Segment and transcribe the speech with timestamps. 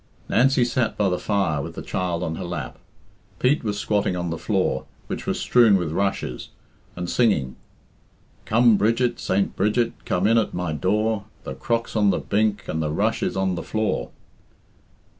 [0.27, 2.79] Nancy sat by the fire with the child on her lap.
[3.37, 6.49] Pete was squatting on the floor, which was strewn with rushes,
[6.95, 7.55] and singing
[8.45, 12.81] "Come, Bridget, Saint Bridget, come in at my door, The crock's on the bink, and
[12.81, 14.09] the rush is on the floor."